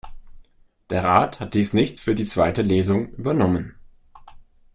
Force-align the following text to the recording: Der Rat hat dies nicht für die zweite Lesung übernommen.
Der 0.89 1.03
Rat 1.03 1.39
hat 1.39 1.53
dies 1.53 1.73
nicht 1.73 1.99
für 1.99 2.15
die 2.15 2.25
zweite 2.25 2.63
Lesung 2.63 3.09
übernommen. 3.09 3.75